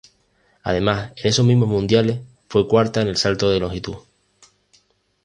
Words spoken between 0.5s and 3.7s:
Además en esos mismos mundiales fue cuarta en salto de